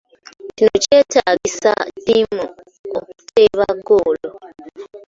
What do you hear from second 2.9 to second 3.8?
okuteeba